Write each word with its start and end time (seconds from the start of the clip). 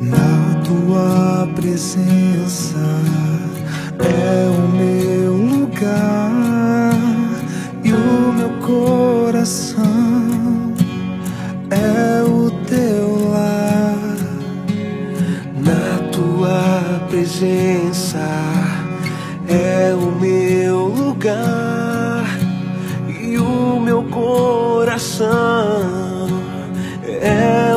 Na 0.00 0.60
tua 0.62 1.48
presença 1.54 2.78
é 3.98 4.48
o 4.50 4.68
meu 4.68 5.32
lugar 5.32 6.92
e 7.82 7.92
o 7.92 8.32
meu 8.32 8.50
coração 8.60 9.84
é 11.70 12.22
o 12.22 12.50
teu 12.66 13.30
lar. 13.30 14.16
Na 15.64 16.08
tua 16.12 17.06
presença 17.08 18.18
é 19.48 19.94
o 19.94 20.12
meu 20.20 20.88
lugar 20.88 22.26
e 23.08 23.38
o 23.38 23.80
meu 23.80 24.02
coração 24.04 25.06
é 27.04 27.74
o. 27.74 27.75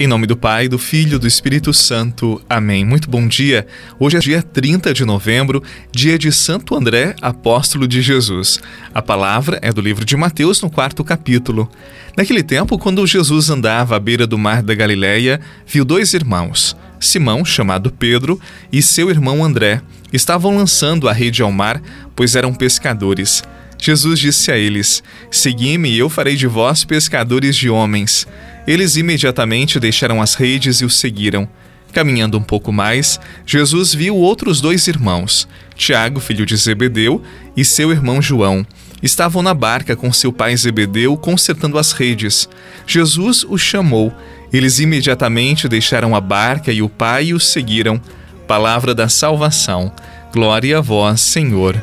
Em 0.00 0.06
nome 0.06 0.28
do 0.28 0.36
Pai, 0.36 0.68
do 0.68 0.78
Filho 0.78 1.16
e 1.16 1.18
do 1.18 1.26
Espírito 1.26 1.74
Santo. 1.74 2.40
Amém. 2.48 2.84
Muito 2.84 3.10
bom 3.10 3.26
dia. 3.26 3.66
Hoje 3.98 4.16
é 4.16 4.20
dia 4.20 4.40
30 4.40 4.94
de 4.94 5.04
novembro, 5.04 5.60
dia 5.90 6.16
de 6.16 6.30
Santo 6.30 6.76
André, 6.76 7.16
apóstolo 7.20 7.88
de 7.88 8.00
Jesus. 8.00 8.60
A 8.94 9.02
palavra 9.02 9.58
é 9.60 9.72
do 9.72 9.80
livro 9.80 10.04
de 10.04 10.16
Mateus, 10.16 10.62
no 10.62 10.70
quarto 10.70 11.02
capítulo. 11.02 11.68
Naquele 12.16 12.44
tempo, 12.44 12.78
quando 12.78 13.04
Jesus 13.08 13.50
andava 13.50 13.96
à 13.96 13.98
beira 13.98 14.24
do 14.24 14.38
mar 14.38 14.62
da 14.62 14.72
Galileia, 14.72 15.40
viu 15.66 15.84
dois 15.84 16.14
irmãos, 16.14 16.76
Simão, 17.00 17.44
chamado 17.44 17.90
Pedro, 17.90 18.40
e 18.72 18.80
seu 18.80 19.10
irmão 19.10 19.44
André. 19.44 19.82
Estavam 20.12 20.56
lançando 20.56 21.08
a 21.08 21.12
rede 21.12 21.42
ao 21.42 21.50
mar, 21.50 21.82
pois 22.14 22.36
eram 22.36 22.54
pescadores. 22.54 23.42
Jesus 23.80 24.18
disse 24.18 24.50
a 24.52 24.56
eles: 24.56 25.02
Segui-me 25.30 25.90
e 25.90 25.98
eu 25.98 26.08
farei 26.08 26.36
de 26.36 26.46
vós 26.46 26.84
pescadores 26.84 27.56
de 27.56 27.68
homens. 27.68 28.26
Eles 28.68 28.96
imediatamente 28.96 29.80
deixaram 29.80 30.20
as 30.20 30.34
redes 30.34 30.82
e 30.82 30.84
o 30.84 30.90
seguiram. 30.90 31.48
Caminhando 31.90 32.36
um 32.36 32.42
pouco 32.42 32.70
mais, 32.70 33.18
Jesus 33.46 33.94
viu 33.94 34.14
outros 34.14 34.60
dois 34.60 34.86
irmãos, 34.86 35.48
Tiago, 35.74 36.20
filho 36.20 36.44
de 36.44 36.54
Zebedeu, 36.54 37.22
e 37.56 37.64
seu 37.64 37.90
irmão 37.90 38.20
João. 38.20 38.66
Estavam 39.02 39.42
na 39.42 39.54
barca 39.54 39.96
com 39.96 40.12
seu 40.12 40.30
pai 40.30 40.54
Zebedeu 40.54 41.16
consertando 41.16 41.78
as 41.78 41.92
redes. 41.92 42.46
Jesus 42.86 43.42
os 43.48 43.62
chamou. 43.62 44.12
Eles 44.52 44.80
imediatamente 44.80 45.66
deixaram 45.66 46.14
a 46.14 46.20
barca 46.20 46.70
e 46.70 46.82
o 46.82 46.90
pai 46.90 47.28
e 47.28 47.34
os 47.34 47.48
seguiram. 47.48 47.98
Palavra 48.46 48.94
da 48.94 49.08
salvação. 49.08 49.90
Glória 50.30 50.76
a 50.76 50.80
vós, 50.82 51.22
Senhor. 51.22 51.82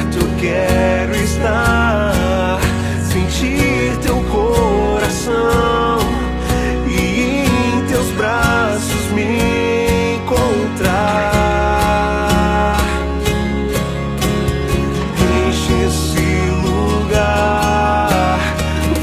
Perto 0.00 0.18
eu 0.18 0.28
quero 0.38 1.14
estar, 1.16 2.58
sentir 3.12 3.96
teu 4.02 4.16
coração 4.24 5.98
e 6.86 7.44
em 7.44 7.86
teus 7.86 8.10
braços 8.12 9.10
me 9.12 10.16
encontrar. 10.16 11.30
Enche 15.46 15.72
esse 15.86 16.50
lugar, 16.62 18.38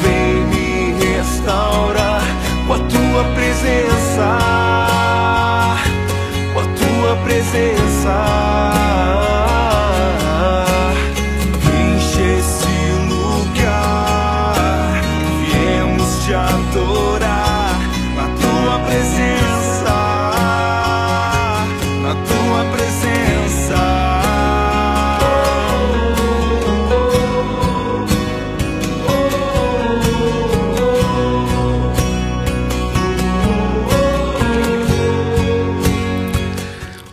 vem 0.01 0.45
me 0.47 0.93
restaurar 0.99 2.23
com 2.65 2.73
a 2.73 2.79
tua 2.79 3.23
presença, 3.35 4.37
com 6.53 6.59
a 6.59 6.63
tua 6.63 7.15
presença. 7.23 8.86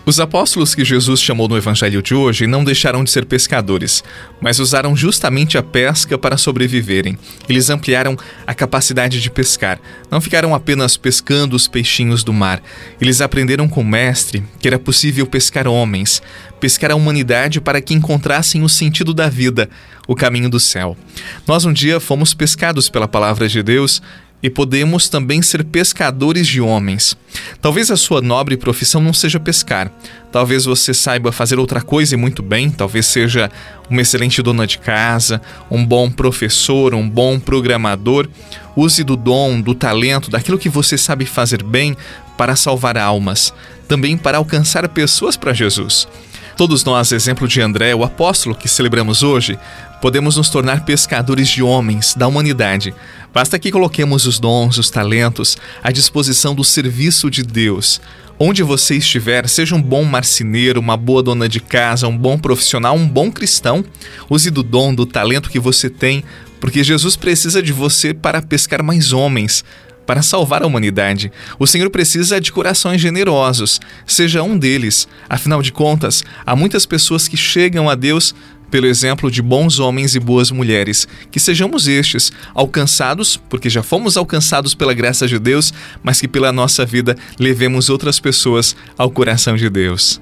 Os 0.07 0.21
apóstolos 0.21 0.75
que 0.75 0.85
Jesus 0.85 1.19
chamou 1.19 1.49
no 1.49 1.57
evangelho 1.57 2.03
de 2.03 2.15
hoje 2.15 2.47
não 2.47 2.63
deixaram 2.63 3.03
de 3.03 3.11
ser 3.11 3.25
pescadores, 3.25 4.05
mas 4.39 4.59
usaram 4.59 4.95
justamente 4.95 5.57
a 5.57 5.63
pesca 5.63 6.19
para 6.19 6.37
sobreviverem. 6.37 7.19
Eles 7.49 7.71
ampliaram 7.71 8.15
a 8.47 8.53
capacidade 8.53 9.19
de 9.19 9.31
pescar. 9.31 9.81
Não 10.11 10.21
ficaram 10.21 10.55
apenas 10.55 10.99
pescando 10.99 11.57
os 11.57 11.67
peixinhos 11.67 12.23
do 12.23 12.35
mar. 12.35 12.63
Eles 13.01 13.23
aprenderam 13.23 13.67
com 13.67 13.81
o 13.81 13.85
mestre 13.85 14.45
que 14.61 14.69
era 14.69 14.79
possível 14.79 15.27
pescar 15.27 15.67
homens, 15.67 16.21
pescar 16.61 16.91
a 16.91 16.95
humanidade 16.95 17.59
para 17.59 17.81
que 17.81 17.95
encontrassem 17.95 18.63
o 18.63 18.69
sentido 18.69 19.15
da 19.15 19.31
vida, 19.31 19.71
o 20.07 20.15
caminho 20.15 20.51
do 20.51 20.61
céu. 20.61 20.99
Nós 21.47 21.65
um 21.65 21.73
dia 21.73 21.99
fomos 21.99 22.35
pescados 22.35 22.91
pela 22.91 23.09
palavra 23.09 23.49
de 23.49 23.63
Deus 23.63 24.03
e 24.45 24.51
podemos 24.51 25.09
também 25.09 25.41
ser 25.41 25.65
pescadores 25.65 26.47
de 26.47 26.61
homens. 26.61 27.17
Talvez 27.63 27.91
a 27.91 27.97
sua 27.97 28.21
nobre 28.21 28.59
profissão 28.59 29.01
não 29.01 29.15
seja 29.15 29.41
pescar. 29.41 29.91
Talvez 30.31 30.67
você 30.67 30.93
saiba 30.93 31.33
fazer 31.33 31.59
outra 31.59 31.81
coisa 31.81 32.13
e 32.13 32.19
muito 32.19 32.43
bem. 32.43 32.71
Talvez 32.71 33.07
seja 33.07 33.51
uma 33.89 34.03
excelente 34.03 34.43
dona 34.43 34.67
de 34.67 34.77
casa, 34.77 35.41
um 35.71 35.83
bom 35.83 36.11
professor, 36.11 36.95
um 36.95 37.09
bom 37.09 37.41
programador. 37.41 38.29
Use 38.77 39.03
do 39.03 39.17
dom, 39.17 39.63
do 39.63 39.75
talento, 39.75 40.31
daquilo 40.31 40.59
que 40.59 40.69
você 40.69 40.99
sabe 40.99 41.25
fazer 41.25 41.63
bem 41.63 41.97
para 42.37 42.55
salvar 42.55 42.99
almas, 42.99 43.51
também 43.89 44.15
para 44.15 44.37
alcançar 44.37 44.87
pessoas 44.91 45.39
para 45.39 45.55
Jesus. 45.55 46.07
Todos 46.55 46.85
nós, 46.85 47.11
exemplo 47.13 47.49
de 47.49 47.61
André, 47.61 47.95
o 47.95 48.05
apóstolo 48.05 48.55
que 48.55 48.69
celebramos 48.69 49.23
hoje, 49.23 49.59
podemos 50.05 50.37
nos 50.37 50.51
tornar 50.51 50.85
pescadores 50.85 51.49
de 51.49 51.63
homens, 51.63 52.15
da 52.15 52.29
humanidade. 52.29 52.95
Basta 53.33 53.59
que 53.59 53.73
coloquemos 53.73 54.27
os 54.27 54.39
dons, 54.39 54.77
os 54.77 54.91
talentos 54.91 55.57
à 55.83 55.91
disposição 55.91 56.55
do 56.55 56.63
serviço 56.63 57.31
de 57.31 57.43
Deus. 57.43 58.03
Onde 58.39 58.63
você 58.63 58.97
estiver, 58.97 59.49
seja 59.49 59.75
um 59.75 59.81
bom 59.81 60.05
marceneiro, 60.05 60.79
uma 60.79 60.95
boa 60.95 61.23
dona 61.23 61.49
de 61.49 61.59
casa, 61.59 62.07
um 62.07 62.19
bom 62.19 62.37
profissional, 62.37 62.95
um 62.95 63.09
bom 63.09 63.33
cristão, 63.33 63.83
use 64.29 64.51
do 64.51 64.63
dom, 64.63 64.95
do 64.95 65.07
talento 65.07 65.49
que 65.49 65.59
você 65.59 65.89
tem, 65.89 66.23
porque 66.61 66.85
Jesus 66.85 67.17
precisa 67.17 67.63
de 67.63 67.73
você 67.73 68.13
para 68.13 68.43
pescar 68.43 68.83
mais 68.83 69.11
homens, 69.11 69.65
para 70.05 70.21
salvar 70.21 70.63
a 70.63 70.67
humanidade. 70.67 71.33
O 71.59 71.67
Senhor 71.67 71.89
precisa 71.89 72.41
de 72.41 72.53
corações 72.53 73.01
generosos. 73.01 73.81
Seja 74.07 74.43
um 74.43 74.59
deles. 74.59 75.09
Afinal 75.29 75.63
de 75.63 75.73
contas, 75.73 76.23
há 76.45 76.55
muitas 76.55 76.85
pessoas 76.87 77.27
que 77.27 77.39
chegam 77.39 77.89
a 77.89 77.95
Deus 77.95 78.35
pelo 78.75 78.89
exemplo 78.89 79.31
de 79.31 79.41
bons 79.41 79.79
homens 79.79 80.17
e 80.17 80.19
boas 80.19 80.51
mulheres. 80.51 81.07
Que 81.31 81.39
sejamos 81.39 81.87
estes, 81.87 82.33
alcançados, 82.53 83.37
porque 83.37 83.71
já 83.71 83.85
fomos 83.85 84.17
alcançados 84.17 84.75
pela 84.75 84.93
graça 84.93 85.29
de 85.29 85.39
Deus, 85.39 85.73
mas 86.03 86.21
que 86.21 86.27
pela 86.27 86.51
nossa 86.51 86.85
vida 86.85 87.17
levemos 87.39 87.89
outras 87.89 88.19
pessoas 88.19 88.75
ao 88.99 89.09
coração 89.13 89.55
de 89.55 89.71
Deus. 89.71 90.21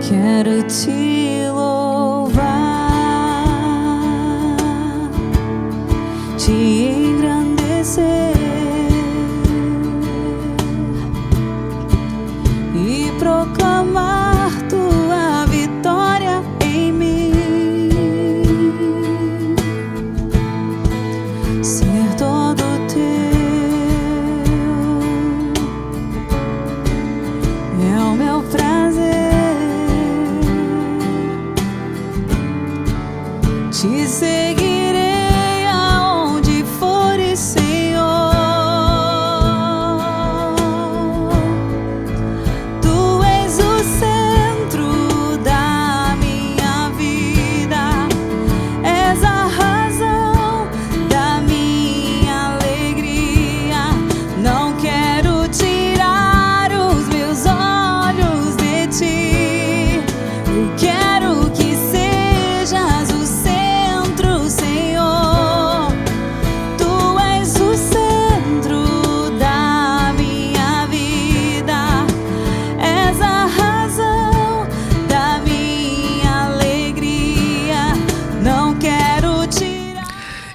Quero 0.00 0.64
te 0.64 1.48
louvar, 1.48 2.34
te 6.36 6.50
engrandecer 6.50 8.32
e 12.74 13.12
proclamar 13.16 14.11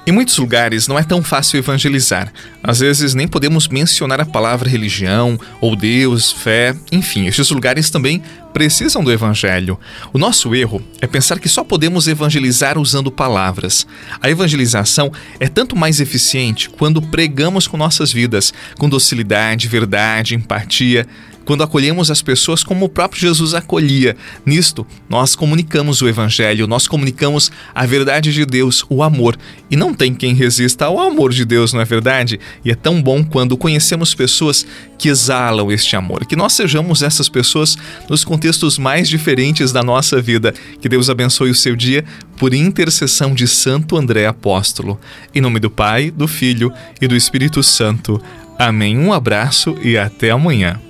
Em 0.08 0.12
muitos 0.14 0.38
lugares 0.38 0.88
não 0.88 0.98
é 0.98 1.04
tão 1.04 1.22
fácil 1.22 1.58
evangelizar. 1.58 2.32
Às 2.64 2.80
vezes 2.80 3.14
nem 3.14 3.28
podemos 3.28 3.68
mencionar 3.68 4.22
a 4.22 4.26
palavra 4.26 4.70
religião 4.70 5.38
ou 5.60 5.76
Deus, 5.76 6.32
fé, 6.32 6.74
enfim, 6.90 7.28
estes 7.28 7.50
lugares 7.50 7.90
também 7.90 8.24
precisam 8.54 9.04
do 9.04 9.12
evangelho. 9.12 9.78
O 10.14 10.18
nosso 10.18 10.56
erro 10.56 10.82
é 11.02 11.08
pensar 11.08 11.40
que 11.40 11.50
só 11.50 11.62
podemos 11.62 12.08
evangelizar 12.08 12.78
usando 12.78 13.12
palavras. 13.12 13.86
A 14.22 14.30
evangelização 14.30 15.12
é 15.42 15.50
tanto 15.50 15.76
mais 15.76 16.00
eficiente 16.00 16.70
quando 16.70 17.02
pregamos 17.02 17.68
com 17.68 17.76
nossas 17.76 18.14
vidas, 18.14 18.54
com 18.78 18.88
docilidade, 18.88 19.68
verdade, 19.68 20.36
empatia, 20.36 21.06
quando 21.48 21.64
acolhemos 21.64 22.12
as 22.12 22.22
pessoas 22.22 22.62
como 22.62 22.86
o 22.86 22.90
próprio 22.90 23.22
Jesus 23.22 23.54
acolhia. 23.54 24.18
Nisto, 24.46 24.86
nós 25.08 25.34
comunicamos 25.34 26.02
o 26.02 26.08
Evangelho, 26.10 26.68
nós 26.68 26.90
comunicamos 26.90 27.50
a 27.74 27.86
verdade 27.86 28.34
de 28.34 28.46
Deus, 28.46 28.86
o 28.90 29.02
amor. 29.02 29.38
E 29.72 29.78
não 29.78 29.94
tem 29.94 30.14
quem 30.14 30.34
resista 30.34 30.84
ao 30.86 31.00
amor 31.00 31.32
de 31.32 31.46
Deus, 31.46 31.72
não 31.72 31.80
é 31.80 31.86
verdade? 31.86 32.38
E 32.66 32.70
é 32.70 32.76
tão 32.76 33.02
bom 33.02 33.24
quando 33.24 33.56
conhecemos 33.56 34.14
pessoas 34.14 34.68
que 35.00 35.08
exalam 35.08 35.72
este 35.72 35.96
amor. 35.96 36.26
Que 36.26 36.36
nós 36.36 36.52
sejamos 36.52 37.02
essas 37.02 37.30
pessoas 37.30 37.78
nos 38.10 38.26
contextos 38.26 38.78
mais 38.78 39.08
diferentes 39.08 39.72
da 39.72 39.82
nossa 39.82 40.22
vida. 40.22 40.54
Que 40.82 40.90
Deus 40.90 41.10
abençoe 41.10 41.50
o 41.50 41.56
seu 41.56 41.78
dia 41.78 42.04
por 42.36 42.54
intercessão 42.54 43.34
de 43.34 43.48
Santo 43.48 43.96
André 43.96 44.26
Apóstolo. 44.26 45.00
Em 45.34 45.40
nome 45.40 45.62
do 45.62 45.72
Pai, 45.72 46.12
do 46.12 46.28
Filho 46.28 46.74
e 47.02 47.08
do 47.08 47.16
Espírito 47.16 47.64
Santo. 47.64 48.22
Amém. 48.60 48.98
Um 48.98 49.14
abraço 49.14 49.78
e 49.82 49.98
até 49.98 50.32
amanhã. 50.32 50.87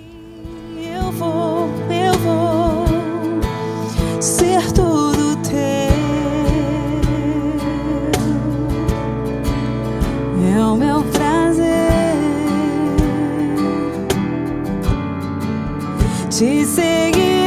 Te 17.11 17.46